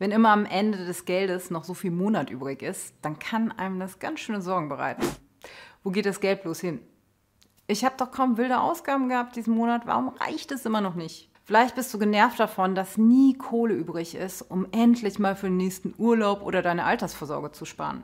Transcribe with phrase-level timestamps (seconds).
[0.00, 3.78] Wenn immer am Ende des Geldes noch so viel Monat übrig ist, dann kann einem
[3.78, 5.06] das ganz schöne Sorgen bereiten.
[5.84, 6.80] Wo geht das Geld bloß hin?
[7.66, 9.82] Ich habe doch kaum wilde Ausgaben gehabt diesen Monat.
[9.86, 11.30] Warum reicht es immer noch nicht?
[11.44, 15.58] Vielleicht bist du genervt davon, dass nie Kohle übrig ist, um endlich mal für den
[15.58, 18.02] nächsten Urlaub oder deine Altersvorsorge zu sparen.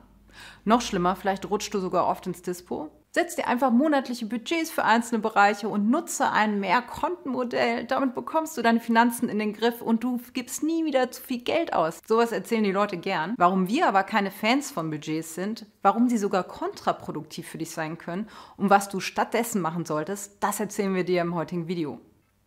[0.65, 4.83] Noch schlimmer, vielleicht rutschst du sogar oft ins Dispo Setz dir einfach monatliche Budgets für
[4.83, 7.85] einzelne Bereiche und nutze ein Mehrkontenmodell.
[7.85, 11.39] Damit bekommst du deine Finanzen in den Griff und du gibst nie wieder zu viel
[11.39, 11.99] Geld aus.
[12.05, 13.33] Sowas erzählen die Leute gern.
[13.37, 17.97] Warum wir aber keine Fans von Budgets sind, warum sie sogar kontraproduktiv für dich sein
[17.97, 18.27] können
[18.57, 21.99] und was du stattdessen machen solltest, das erzählen wir dir im heutigen Video.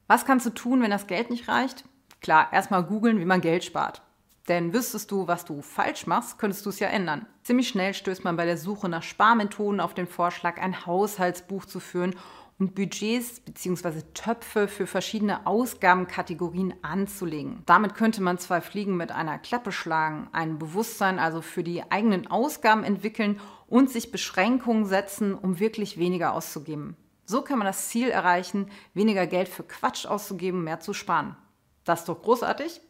[0.07, 1.85] Was kannst du tun, wenn das Geld nicht reicht?
[2.21, 4.02] Klar, erstmal googeln, wie man Geld spart.
[4.51, 7.25] Denn wüsstest du, was du falsch machst, könntest du es ja ändern.
[7.45, 11.79] Ziemlich schnell stößt man bei der Suche nach Sparmethoden auf den Vorschlag, ein Haushaltsbuch zu
[11.79, 12.17] führen
[12.59, 14.03] und Budgets bzw.
[14.13, 17.63] Töpfe für verschiedene Ausgabenkategorien anzulegen.
[17.67, 22.27] Damit könnte man zwei Fliegen mit einer Klappe schlagen, ein Bewusstsein also für die eigenen
[22.27, 23.39] Ausgaben entwickeln
[23.69, 26.96] und sich Beschränkungen setzen, um wirklich weniger auszugeben.
[27.24, 31.37] So kann man das Ziel erreichen, weniger Geld für Quatsch auszugeben, mehr zu sparen.
[31.85, 32.80] Das ist doch großartig.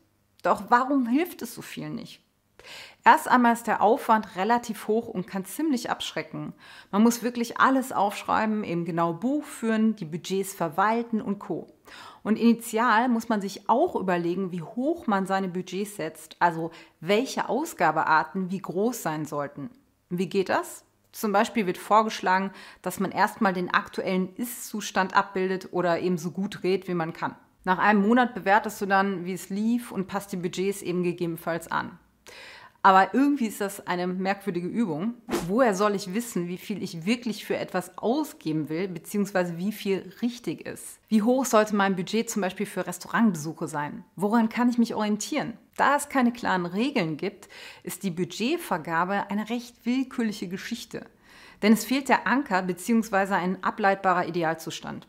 [0.42, 2.20] Doch warum hilft es so vielen nicht?
[3.04, 6.52] Erst einmal ist der Aufwand relativ hoch und kann ziemlich abschrecken.
[6.90, 11.66] Man muss wirklich alles aufschreiben, eben genau Buch führen, die Budgets verwalten und co.
[12.22, 17.48] Und initial muss man sich auch überlegen, wie hoch man seine Budgets setzt, also welche
[17.48, 19.70] Ausgabearten wie groß sein sollten.
[20.10, 20.84] Wie geht das?
[21.12, 22.52] Zum Beispiel wird vorgeschlagen,
[22.82, 27.34] dass man erstmal den aktuellen Ist-Zustand abbildet oder eben so gut redet, wie man kann.
[27.64, 31.70] Nach einem Monat bewertest du dann, wie es lief und passt die Budgets eben gegebenenfalls
[31.70, 31.98] an.
[32.82, 35.14] Aber irgendwie ist das eine merkwürdige Übung.
[35.46, 40.10] Woher soll ich wissen, wie viel ich wirklich für etwas ausgeben will, beziehungsweise wie viel
[40.22, 40.98] richtig ist?
[41.08, 44.04] Wie hoch sollte mein Budget zum Beispiel für Restaurantbesuche sein?
[44.16, 45.58] Woran kann ich mich orientieren?
[45.76, 47.50] Da es keine klaren Regeln gibt,
[47.82, 51.04] ist die Budgetvergabe eine recht willkürliche Geschichte.
[51.62, 55.06] Denn es fehlt der Anker beziehungsweise ein ableitbarer Idealzustand.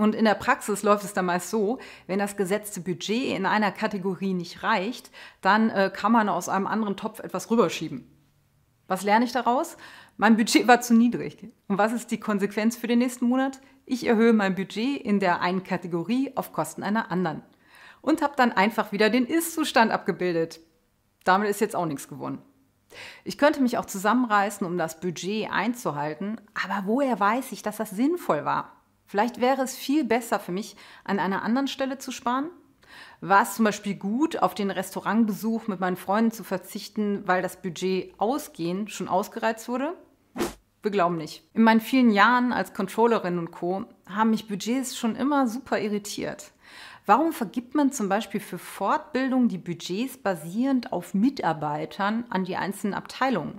[0.00, 3.70] Und in der Praxis läuft es dann meist so, wenn das gesetzte Budget in einer
[3.70, 5.10] Kategorie nicht reicht,
[5.42, 8.10] dann äh, kann man aus einem anderen Topf etwas rüberschieben.
[8.88, 9.76] Was lerne ich daraus?
[10.16, 11.52] Mein Budget war zu niedrig.
[11.68, 13.60] Und was ist die Konsequenz für den nächsten Monat?
[13.84, 17.42] Ich erhöhe mein Budget in der einen Kategorie auf Kosten einer anderen.
[18.00, 20.60] Und habe dann einfach wieder den Ist-Zustand abgebildet.
[21.24, 22.40] Damit ist jetzt auch nichts gewonnen.
[23.22, 27.90] Ich könnte mich auch zusammenreißen, um das Budget einzuhalten, aber woher weiß ich, dass das
[27.90, 28.79] sinnvoll war?
[29.10, 32.48] Vielleicht wäre es viel besser für mich, an einer anderen Stelle zu sparen.
[33.20, 37.60] War es zum Beispiel gut, auf den Restaurantbesuch mit meinen Freunden zu verzichten, weil das
[37.60, 39.94] Budget Ausgehen schon ausgereizt wurde?
[40.82, 41.42] Wir glauben nicht.
[41.54, 43.84] In meinen vielen Jahren als Controllerin und Co.
[44.08, 46.52] haben mich Budgets schon immer super irritiert.
[47.04, 52.94] Warum vergibt man zum Beispiel für Fortbildung die Budgets basierend auf Mitarbeitern an die einzelnen
[52.94, 53.58] Abteilungen?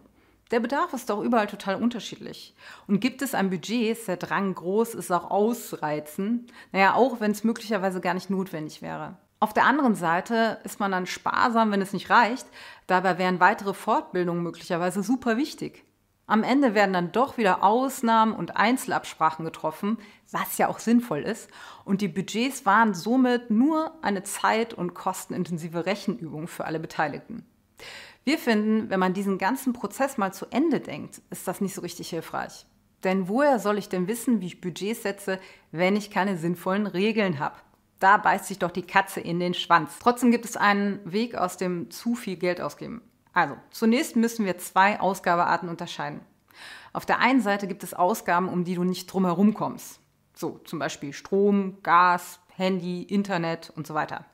[0.52, 2.54] Der Bedarf ist doch überall total unterschiedlich.
[2.88, 6.48] Und gibt es ein Budget, ist der Drang groß, es auch ausreizen?
[6.74, 9.18] Naja, auch wenn es möglicherweise gar nicht notwendig wäre.
[9.40, 12.46] Auf der anderen Seite ist man dann sparsam, wenn es nicht reicht.
[12.86, 15.84] Dabei wären weitere Fortbildungen möglicherweise super wichtig.
[16.28, 19.98] Am Ende werden dann doch wieder Ausnahmen und Einzelabsprachen getroffen,
[20.32, 21.50] was ja auch sinnvoll ist.
[21.84, 27.46] Und die Budgets waren somit nur eine zeit- und kostenintensive Rechenübung für alle Beteiligten.
[28.24, 31.82] Wir finden, wenn man diesen ganzen Prozess mal zu Ende denkt, ist das nicht so
[31.82, 32.66] richtig hilfreich.
[33.04, 35.40] Denn woher soll ich denn wissen, wie ich Budgets setze,
[35.72, 37.56] wenn ich keine sinnvollen Regeln habe?
[38.00, 39.98] Da beißt sich doch die Katze in den Schwanz.
[40.00, 43.02] Trotzdem gibt es einen Weg aus dem zu viel Geld ausgeben.
[43.34, 46.22] Also, zunächst müssen wir zwei Ausgabearten unterscheiden.
[46.94, 50.00] Auf der einen Seite gibt es Ausgaben, um die du nicht drumherum kommst.
[50.36, 54.26] So, zum Beispiel Strom, Gas, Handy, Internet und so weiter.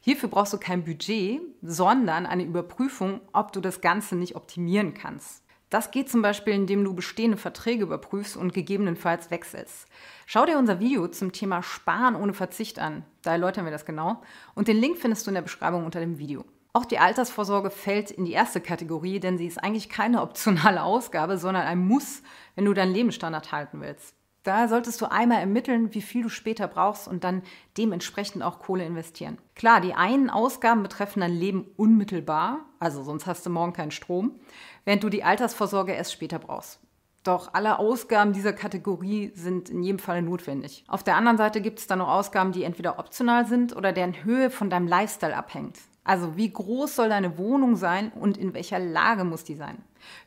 [0.00, 5.44] Hierfür brauchst du kein Budget, sondern eine Überprüfung, ob du das Ganze nicht optimieren kannst.
[5.70, 9.88] Das geht zum Beispiel, indem du bestehende Verträge überprüfst und gegebenenfalls wechselst.
[10.24, 13.04] Schau dir unser Video zum Thema Sparen ohne Verzicht an.
[13.22, 14.22] Da erläutern wir das genau.
[14.54, 16.44] Und den Link findest du in der Beschreibung unter dem Video.
[16.72, 21.38] Auch die Altersvorsorge fällt in die erste Kategorie, denn sie ist eigentlich keine optionale Ausgabe,
[21.38, 22.22] sondern ein Muss,
[22.54, 24.14] wenn du deinen Lebensstandard halten willst.
[24.44, 27.42] Da solltest du einmal ermitteln, wie viel du später brauchst und dann
[27.78, 29.38] dementsprechend auch Kohle investieren.
[29.54, 34.38] Klar, die einen Ausgaben betreffen dein Leben unmittelbar, also sonst hast du morgen keinen Strom,
[34.84, 36.78] während du die Altersvorsorge erst später brauchst.
[37.22, 40.84] Doch alle Ausgaben dieser Kategorie sind in jedem Fall notwendig.
[40.88, 44.24] Auf der anderen Seite gibt es dann noch Ausgaben, die entweder optional sind oder deren
[44.24, 45.78] Höhe von deinem Lifestyle abhängt.
[46.04, 49.82] Also wie groß soll deine Wohnung sein und in welcher Lage muss die sein?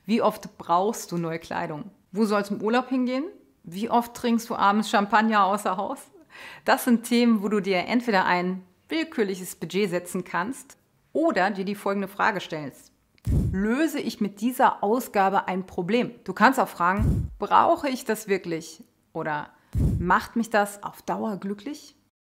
[0.08, 1.92] Wie oft brauchst du neue Kleidung?
[2.12, 3.26] Wo soll es im Urlaub hingehen?
[3.70, 6.00] Wie oft trinkst du abends Champagner außer Haus?
[6.64, 10.78] Das sind Themen, wo du dir entweder ein willkürliches Budget setzen kannst
[11.12, 12.94] Oder dir die folgende Frage stellst.
[13.52, 16.12] Löse ich mit dieser Ausgabe ein Problem?
[16.24, 18.86] Du kannst auch fragen, brauche ich das wirklich?
[19.12, 19.50] Oder
[20.00, 21.98] macht mich das auf Dauer glücklich?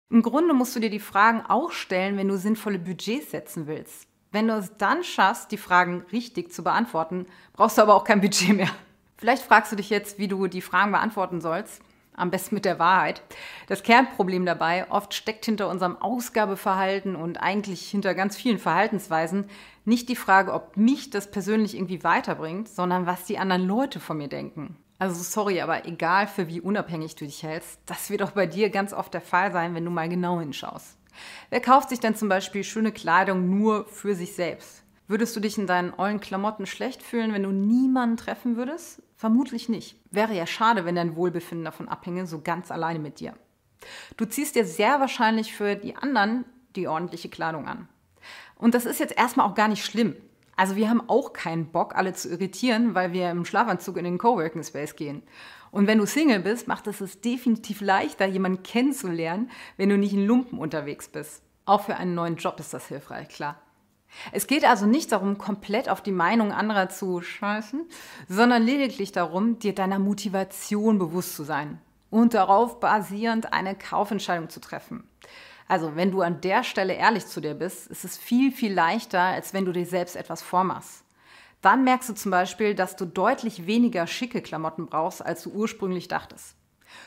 [0.09, 4.07] Im Grunde musst du dir die Fragen auch stellen, wenn du sinnvolle Budgets setzen willst.
[4.31, 8.21] Wenn du es dann schaffst, die Fragen richtig zu beantworten, brauchst du aber auch kein
[8.21, 8.71] Budget mehr.
[9.19, 11.81] Vielleicht fragst du dich jetzt, wie du die Fragen beantworten sollst.
[12.15, 13.21] Am besten mit der Wahrheit.
[13.67, 19.45] Das Kernproblem dabei, oft steckt hinter unserem Ausgabeverhalten und eigentlich hinter ganz vielen Verhaltensweisen
[19.85, 24.17] nicht die Frage, ob mich das persönlich irgendwie weiterbringt, sondern was die anderen Leute von
[24.17, 24.77] mir denken.
[24.99, 28.69] Also sorry, aber egal für wie unabhängig du dich hältst, das wird auch bei dir
[28.69, 30.97] ganz oft der Fall sein, wenn du mal genau hinschaust.
[31.49, 34.83] Wer kauft sich denn zum Beispiel schöne Kleidung nur für sich selbst?
[35.09, 39.01] Würdest du dich in deinen ollen Klamotten schlecht fühlen, wenn du niemanden treffen würdest?
[39.15, 39.99] Vermutlich nicht.
[40.11, 43.33] Wäre ja schade, wenn dein Wohlbefinden davon abhinge, so ganz alleine mit dir.
[44.17, 46.45] Du ziehst dir sehr wahrscheinlich für die anderen
[46.75, 47.89] die ordentliche Kleidung an.
[48.55, 50.15] Und das ist jetzt erstmal auch gar nicht schlimm.
[50.55, 54.19] Also wir haben auch keinen Bock, alle zu irritieren, weil wir im Schlafanzug in den
[54.19, 55.23] Coworking Space gehen.
[55.71, 60.13] Und wenn du Single bist, macht es es definitiv leichter, jemanden kennenzulernen, wenn du nicht
[60.13, 61.41] in Lumpen unterwegs bist.
[61.65, 63.59] Auch für einen neuen Job ist das hilfreich, klar.
[64.31, 67.85] Es geht also nicht darum, komplett auf die Meinung anderer zu scheißen,
[68.27, 71.79] sondern lediglich darum, dir deiner Motivation bewusst zu sein
[72.09, 75.03] und darauf basierend eine Kaufentscheidung zu treffen.
[75.67, 79.21] Also, wenn du an der Stelle ehrlich zu dir bist, ist es viel, viel leichter,
[79.21, 81.03] als wenn du dir selbst etwas vormachst.
[81.61, 86.07] Dann merkst du zum Beispiel, dass du deutlich weniger schicke Klamotten brauchst, als du ursprünglich
[86.07, 86.55] dachtest.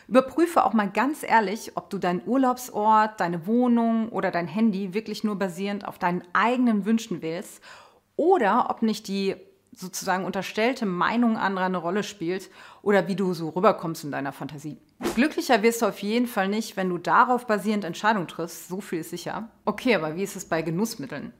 [0.08, 5.24] Überprüfe auch mal ganz ehrlich, ob du deinen Urlaubsort, deine Wohnung oder dein Handy wirklich
[5.24, 7.62] nur basierend auf deinen eigenen Wünschen wählst
[8.16, 9.36] oder ob nicht die
[9.74, 12.50] sozusagen unterstellte Meinung anderer eine Rolle spielt
[12.82, 14.78] oder wie du so rüberkommst in deiner Fantasie.
[15.14, 19.00] Glücklicher wirst du auf jeden Fall nicht, wenn du darauf basierend Entscheidungen triffst, so viel
[19.00, 19.48] ist sicher.
[19.64, 21.32] Okay, aber wie ist es bei Genussmitteln?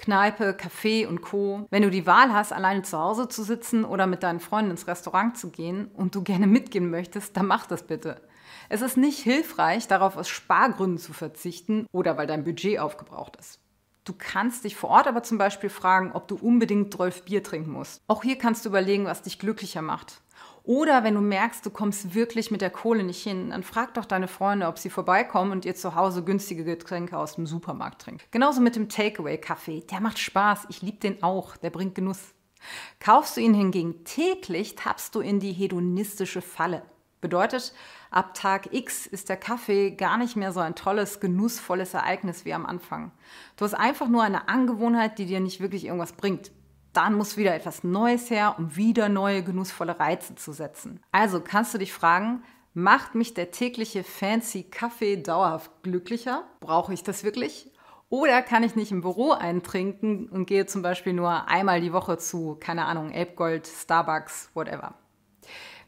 [0.00, 1.66] Kneipe, Café und Co.
[1.70, 4.86] Wenn du die Wahl hast, alleine zu Hause zu sitzen oder mit deinen Freunden ins
[4.86, 8.22] Restaurant zu gehen und du gerne mitgehen möchtest, dann mach das bitte.
[8.70, 13.60] Es ist nicht hilfreich, darauf aus Spargründen zu verzichten oder weil dein Budget aufgebraucht ist.
[14.04, 17.72] Du kannst dich vor Ort aber zum Beispiel fragen, ob du unbedingt 12 Bier trinken
[17.72, 18.00] musst.
[18.08, 20.22] Auch hier kannst du überlegen, was dich glücklicher macht.
[20.64, 24.04] Oder wenn du merkst, du kommst wirklich mit der Kohle nicht hin, dann frag doch
[24.04, 28.30] deine Freunde, ob sie vorbeikommen und ihr zu Hause günstige Getränke aus dem Supermarkt trinkt.
[28.30, 29.84] Genauso mit dem Takeaway-Kaffee.
[29.90, 30.66] Der macht Spaß.
[30.68, 31.56] Ich liebe den auch.
[31.56, 32.34] Der bringt Genuss.
[32.98, 36.82] Kaufst du ihn hingegen täglich, tappst du in die hedonistische Falle.
[37.22, 37.74] Bedeutet,
[38.10, 42.54] ab Tag X ist der Kaffee gar nicht mehr so ein tolles, genussvolles Ereignis wie
[42.54, 43.12] am Anfang.
[43.56, 46.50] Du hast einfach nur eine Angewohnheit, die dir nicht wirklich irgendwas bringt
[46.92, 51.00] dann muss wieder etwas Neues her, um wieder neue genussvolle Reize zu setzen.
[51.12, 52.42] Also kannst du dich fragen,
[52.74, 56.44] macht mich der tägliche fancy Kaffee dauerhaft glücklicher?
[56.60, 57.70] Brauche ich das wirklich?
[58.08, 62.18] Oder kann ich nicht im Büro eintrinken und gehe zum Beispiel nur einmal die Woche
[62.18, 64.94] zu, keine Ahnung, Elbgold, Starbucks, whatever.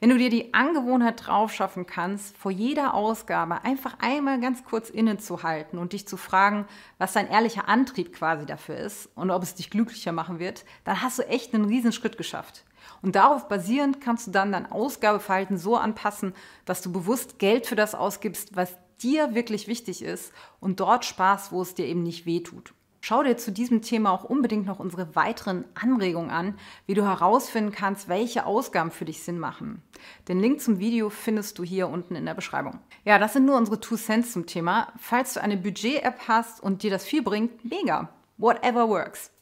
[0.03, 4.91] Wenn du dir die Angewohnheit drauf schaffen kannst, vor jeder Ausgabe einfach einmal ganz kurz
[4.91, 6.67] innezuhalten und dich zu fragen,
[6.99, 11.03] was dein ehrlicher Antrieb quasi dafür ist und ob es dich glücklicher machen wird, dann
[11.03, 12.65] hast du echt einen riesen Schritt geschafft.
[13.01, 16.35] Und darauf basierend kannst du dann dein Ausgabeverhalten so anpassen,
[16.65, 21.53] dass du bewusst Geld für das ausgibst, was dir wirklich wichtig ist und dort sparst,
[21.53, 22.75] wo es dir eben nicht weh tut.
[23.05, 26.55] Schau dir zu diesem Thema auch unbedingt noch unsere weiteren Anregungen an,
[26.87, 29.83] wie du herausfinden kannst, welche Ausgaben für dich Sinn machen.
[30.29, 32.79] Den Link zum Video findest du hier unten in der Beschreibung.
[33.05, 34.93] Ja, das sind nur unsere Two Cents zum Thema.
[34.99, 38.09] Falls du eine Budget-App hast und dir das viel bringt, mega.
[38.39, 39.33] Whatever works.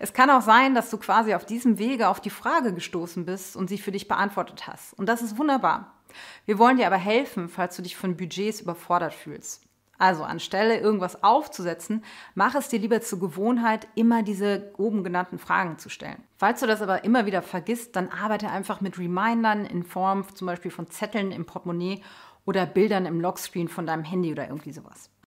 [0.00, 3.54] Es kann auch sein, dass du quasi auf diesem Wege auf die Frage gestoßen bist
[3.54, 4.94] und sie für dich beantwortet hast.
[4.94, 5.94] Und das ist wunderbar.
[6.44, 9.62] Wir wollen dir aber helfen, falls du dich von Budgets überfordert fühlst.
[9.98, 15.78] Also anstelle irgendwas aufzusetzen, mach es dir lieber zur Gewohnheit, immer diese oben genannten Fragen
[15.78, 16.22] zu stellen.
[16.36, 20.46] Falls du das aber immer wieder vergisst, dann arbeite einfach mit Remindern in Form zum
[20.46, 22.02] Beispiel von Zetteln im Portemonnaie
[22.44, 25.10] oder Bildern im Lockscreen von deinem Handy oder irgendwie sowas.